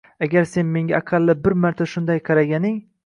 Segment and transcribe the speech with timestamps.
[0.27, 2.81] Agar sen menga aqalli bir marta shunday qaraganing